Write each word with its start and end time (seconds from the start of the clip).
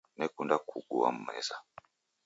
Nekunda 0.17 0.55
kugua 0.69 1.09
meza 1.25 1.55